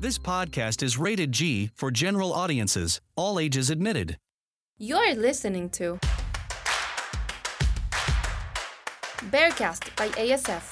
[0.00, 4.16] This podcast is rated G for general audiences, all ages admitted.
[4.78, 5.98] You're listening to
[9.28, 10.64] Bearcast by ASF.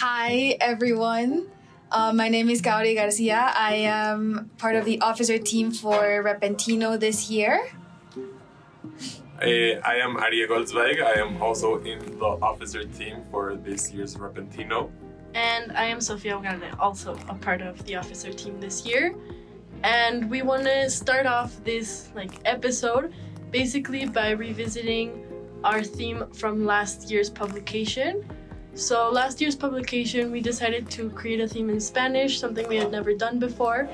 [0.00, 1.48] Hi, everyone.
[1.90, 3.52] Uh, my name is Gauri Garcia.
[3.54, 7.68] I am part of the officer team for Repentino this year.
[9.42, 11.02] Uh, I am Arie Goldsweig.
[11.02, 14.88] I am also in the officer team for this year's Repentino.
[15.34, 19.16] And I am Sofia Ugalde, also a part of the officer team this year.
[19.82, 23.14] And we want to start off this like episode
[23.50, 25.26] basically by revisiting
[25.64, 28.24] our theme from last year's publication.
[28.74, 32.92] So last year's publication, we decided to create a theme in Spanish, something we had
[32.92, 33.88] never done before.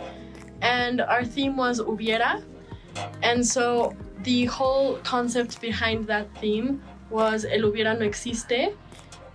[0.61, 2.43] And our theme was hubiera.
[3.23, 8.75] And so the whole concept behind that theme was el hubiera no existe.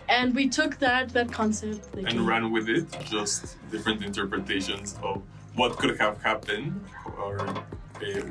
[0.09, 5.22] And we took that that concept like, and ran with it, just different interpretations of
[5.56, 6.84] what could have happened
[7.17, 7.56] or uh,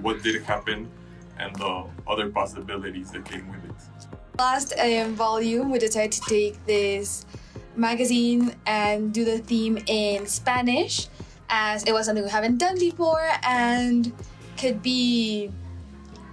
[0.03, 0.91] what did happen
[1.39, 4.09] and the other possibilities that came with it.
[4.39, 7.25] Last um, volume, we decided to take this
[7.75, 11.09] magazine and do the theme in Spanish,
[11.49, 14.13] as it was something we haven't done before and
[14.59, 15.51] could be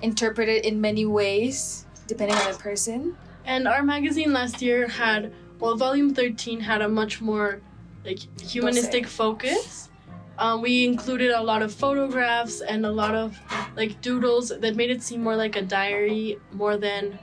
[0.01, 3.15] interpreted in many ways depending on the person.
[3.45, 7.61] And our magazine last year had, well, volume 13 had a much more
[8.03, 9.89] like humanistic focus.
[10.37, 13.37] Um, we included a lot of photographs and a lot of
[13.75, 17.19] like doodles that made it seem more like a diary more than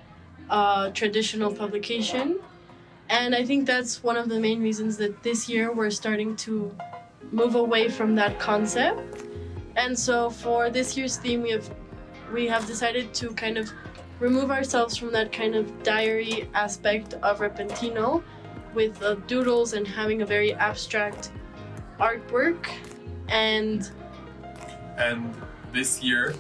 [0.51, 2.39] a traditional publication.
[3.09, 6.75] And I think that's one of the main reasons that this year we're starting to
[7.33, 9.25] move away from that concept.
[9.77, 11.71] And so for this year's theme, we have
[12.33, 13.71] we have decided to kind of
[14.19, 18.23] remove ourselves from that kind of diary aspect of Repentino
[18.75, 21.33] with uh, doodles and having a very abstract
[21.99, 22.69] artwork.
[23.29, 23.91] And
[24.99, 25.35] and
[25.73, 26.35] this year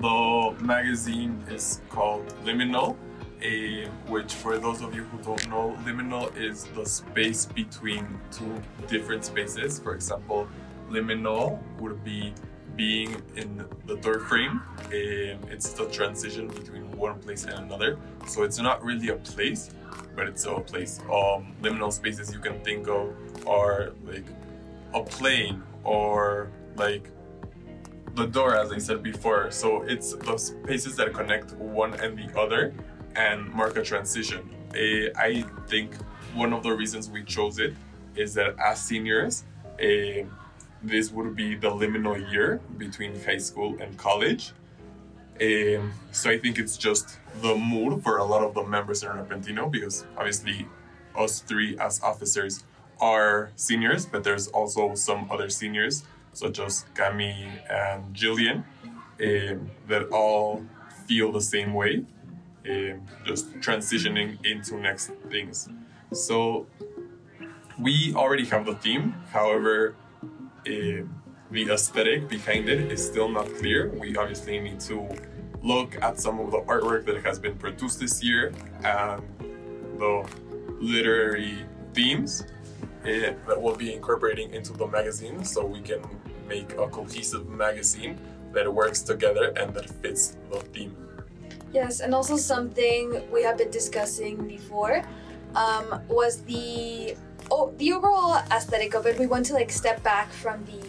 [0.00, 2.96] the magazine is called liminal
[3.42, 8.60] a, which for those of you who don't know liminal is the space between two
[8.88, 9.78] different spaces.
[9.78, 10.48] For example
[10.90, 12.32] liminal would be
[12.76, 18.58] being in the third frame it's the transition between one place and another so it's
[18.58, 19.70] not really a place
[20.16, 23.12] but it's a place um, liminal spaces you can think of
[23.46, 24.26] are like
[24.94, 27.10] a plane or like
[28.14, 29.50] the door as I said before.
[29.50, 32.72] So it's the spaces that connect one and the other
[33.16, 34.50] and mark a transition.
[34.72, 35.94] Uh, I think
[36.34, 37.74] one of the reasons we chose it
[38.16, 39.44] is that as seniors,
[39.80, 40.24] uh,
[40.84, 44.52] this would be the liminal year between high school and college.
[45.40, 49.08] Um, so I think it's just the mood for a lot of the members in
[49.08, 50.68] Repentino because obviously
[51.16, 52.64] us three as officers
[53.00, 58.64] are seniors, but there's also some other seniors, such as Cami and Jillian,
[59.20, 60.64] um, that all
[61.06, 62.04] feel the same way,
[62.68, 65.68] um, just transitioning into next things.
[66.12, 66.66] So
[67.78, 69.96] we already have the theme, however,
[70.66, 71.04] uh,
[71.50, 73.90] the aesthetic behind it is still not clear.
[73.90, 75.08] We obviously need to
[75.62, 78.52] look at some of the artwork that has been produced this year
[78.84, 79.22] and
[79.98, 80.28] the
[80.80, 81.64] literary
[81.94, 82.44] themes
[83.04, 86.02] uh, that we'll be incorporating into the magazine so we can
[86.48, 88.18] make a cohesive magazine
[88.52, 90.96] that works together and that fits the theme.
[91.72, 95.02] Yes, and also something we have been discussing before
[95.54, 97.16] um, was the
[97.54, 99.18] oh the overall aesthetic of it.
[99.18, 100.82] We want to like step back from the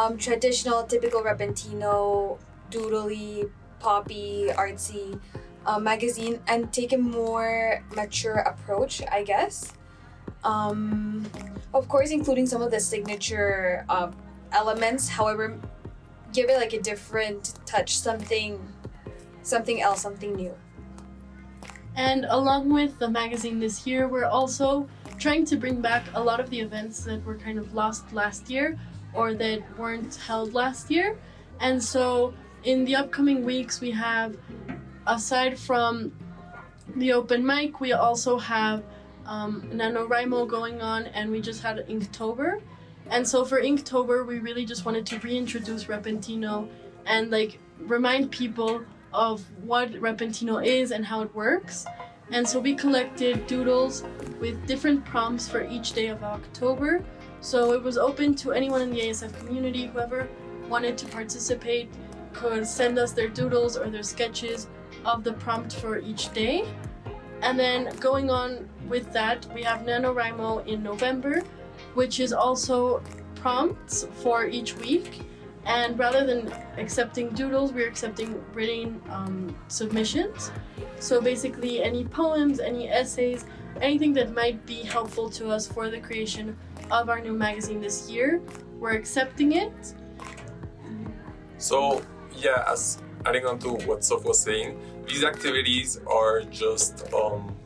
[0.00, 2.38] um, traditional, typical Repentino,
[2.70, 3.50] doodly,
[3.80, 5.18] poppy, artsy
[5.66, 9.72] uh, magazine and take a more mature approach, I guess.
[10.44, 11.26] Um,
[11.74, 14.12] of course, including some of the signature uh,
[14.52, 15.08] elements.
[15.08, 15.58] However,
[16.32, 18.60] give it like a different touch, something,
[19.42, 20.54] something else, something new.
[21.96, 24.86] And along with the magazine this year, we're also
[25.18, 28.50] trying to bring back a lot of the events that were kind of lost last
[28.50, 28.78] year
[29.14, 31.16] or that weren't held last year.
[31.60, 32.34] And so
[32.64, 34.36] in the upcoming weeks, we have,
[35.06, 36.12] aside from
[36.94, 38.82] the open mic, we also have
[39.24, 42.60] um, NaNoWriMo going on, and we just had Inktober.
[43.10, 46.68] And so for Inktober, we really just wanted to reintroduce Repentino
[47.06, 48.82] and like remind people
[49.12, 51.86] of what Repentino is and how it works.
[52.30, 54.04] And so we collected doodles
[54.40, 57.04] with different prompts for each day of October.
[57.40, 60.28] So it was open to anyone in the ASF community, whoever
[60.68, 61.88] wanted to participate
[62.32, 64.68] could send us their doodles or their sketches
[65.04, 66.66] of the prompt for each day.
[67.42, 71.42] And then going on with that, we have NaNoWriMo in November,
[71.94, 73.02] which is also
[73.36, 75.20] prompts for each week.
[75.66, 80.52] And rather than accepting doodles, we're accepting written um, submissions.
[81.00, 83.44] So basically, any poems, any essays,
[83.80, 86.56] anything that might be helpful to us for the creation
[86.90, 88.40] of our new magazine this year,
[88.78, 89.94] we're accepting it.
[91.58, 92.02] So,
[92.36, 94.78] yeah, as adding on to what Soph was saying,
[95.08, 97.56] these activities are just um,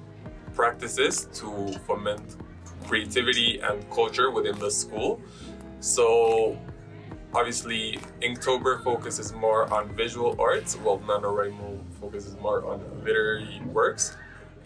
[0.54, 2.36] practices to foment
[2.86, 5.20] creativity and culture within the school.
[5.80, 6.58] So,
[7.34, 14.16] obviously, Inktober focuses more on visual arts, while NaNoWriMo focuses more on literary works.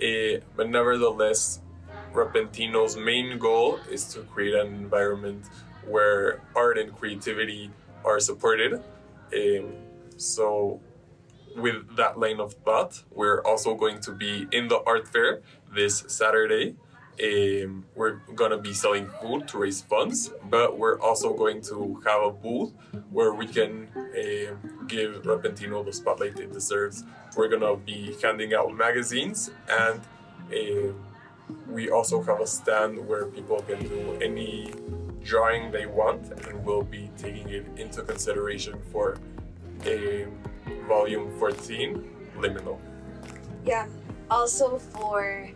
[0.00, 1.60] Eh, but nevertheless,
[2.12, 5.44] Repentino's main goal is to create an environment
[5.86, 7.70] where art and creativity
[8.04, 8.82] are supported.
[9.34, 9.72] Um,
[10.16, 10.80] so,
[11.56, 16.04] with that line of thought, we're also going to be in the art fair this
[16.08, 16.76] Saturday.
[17.22, 22.22] Um, we're gonna be selling food to raise funds, but we're also going to have
[22.24, 22.72] a booth
[23.10, 27.04] where we can um give Repentino the spotlight it deserves.
[27.36, 30.00] We're gonna be handing out magazines, and
[30.52, 31.04] um
[31.68, 34.72] we also have a stand where people can do any
[35.22, 39.16] drawing they want, and we'll be taking it into consideration for
[39.86, 40.26] a
[40.88, 42.78] volume 14 liminal.
[43.64, 43.86] Yeah.
[44.30, 45.48] Also for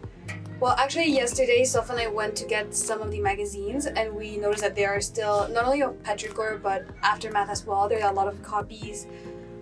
[0.61, 4.37] well, actually yesterday Soph and I went to get some of the magazines and we
[4.37, 7.89] noticed that there are still not only of Petrichor but Aftermath as well.
[7.89, 9.07] There are a lot of copies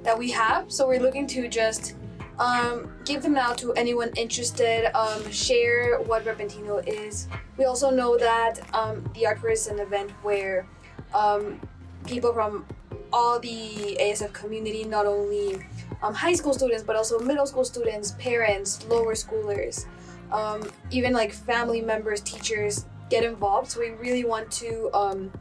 [0.05, 0.73] that we have.
[0.73, 1.97] So we're looking to just
[2.39, 7.29] um, give them out to anyone interested, um, share what Repentino is.
[7.59, 10.67] We also know that um, the Art Fair is an event where
[11.13, 11.61] um,
[12.07, 12.65] people from
[13.13, 15.59] all the ASF community, not only
[16.03, 19.87] um, high school students, but also middle school students, parents, lower schoolers,
[20.33, 23.71] um, even like family members, teachers get involved.
[23.71, 25.33] So we really want to um,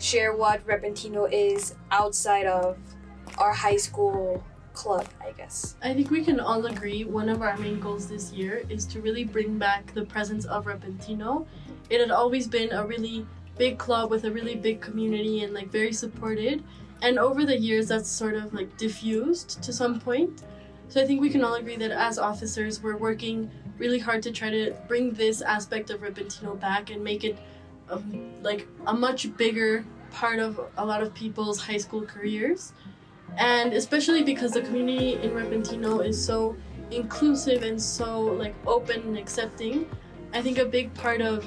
[0.00, 2.76] share what Repentino is outside of
[3.38, 4.42] our high school
[4.74, 5.76] club, I guess.
[5.82, 9.00] I think we can all agree one of our main goals this year is to
[9.00, 11.46] really bring back the presence of Repentino.
[11.90, 13.26] It had always been a really
[13.56, 16.62] big club with a really big community and like very supported.
[17.02, 20.42] And over the years, that's sort of like diffused to some point.
[20.94, 24.30] So I think we can all agree that as officers, we're working really hard to
[24.30, 27.36] try to bring this aspect of Repentino back and make it
[27.90, 32.74] um, like a much bigger part of a lot of people's high school careers.
[33.36, 36.56] And especially because the community in Repentino is so
[36.92, 39.90] inclusive and so like open and accepting,
[40.32, 41.44] I think a big part of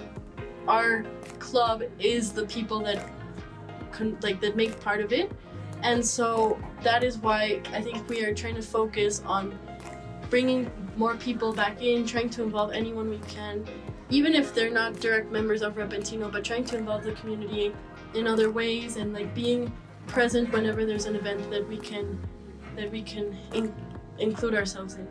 [0.68, 1.06] our
[1.40, 3.10] club is the people that
[4.22, 5.32] like that make part of it
[5.84, 9.58] and so that is why i think we are trying to focus on
[10.30, 13.66] bringing more people back in trying to involve anyone we can
[14.10, 17.74] even if they're not direct members of repentino but trying to involve the community
[18.14, 19.72] in other ways and like being
[20.08, 22.20] present whenever there's an event that we can
[22.76, 23.74] that we can in-
[24.18, 25.08] include ourselves in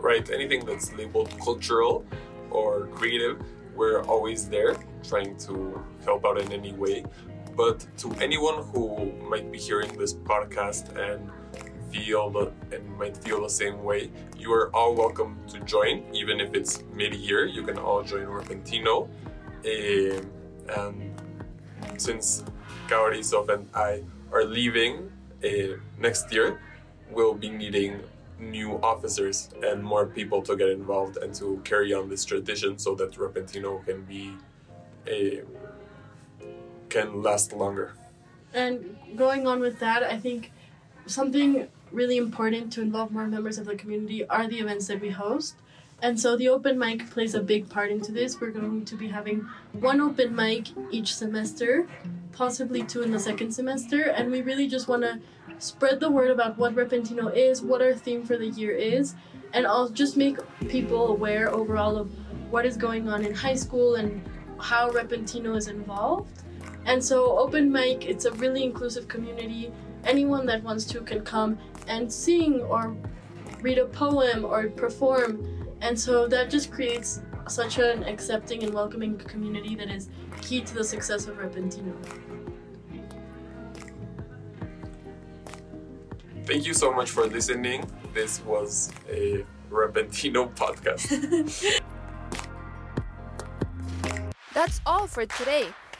[0.00, 0.30] right?
[0.30, 2.04] Anything that's labeled cultural
[2.50, 3.42] or creative,
[3.74, 7.04] we're always there trying to help out in any way.
[7.58, 11.28] But to anyone who might be hearing this podcast and
[11.90, 16.38] feel the, and might feel the same way, you are all welcome to join, even
[16.38, 17.46] if it's mid-year.
[17.46, 19.08] You can all join Repentino.
[20.76, 21.10] Um,
[21.82, 22.44] and since
[22.86, 25.10] Kaorisov and I are leaving
[25.42, 26.60] uh, next year,
[27.10, 28.02] we'll be needing
[28.38, 32.94] new officers and more people to get involved and to carry on this tradition so
[32.94, 34.36] that Repentino can be
[35.08, 35.42] a
[36.90, 37.92] can last longer.
[38.52, 40.52] And going on with that, I think
[41.06, 45.10] something really important to involve more members of the community are the events that we
[45.10, 45.56] host.
[46.00, 48.40] And so the open mic plays a big part into this.
[48.40, 51.88] We're going to be having one open mic each semester,
[52.32, 55.18] possibly two in the second semester, and we really just want to
[55.58, 59.16] spread the word about what Repentino is, what our theme for the year is,
[59.52, 62.12] and I'll just make people aware overall of
[62.50, 64.22] what is going on in high school and
[64.60, 66.42] how Repentino is involved.
[66.84, 69.72] And so, open mic, it's a really inclusive community.
[70.04, 72.96] Anyone that wants to can come and sing or
[73.60, 75.66] read a poem or perform.
[75.80, 80.08] And so, that just creates such an accepting and welcoming community that is
[80.40, 81.94] key to the success of Repentino.
[86.44, 87.84] Thank you so much for listening.
[88.14, 91.82] This was a Repentino podcast.
[94.54, 95.68] That's all for today.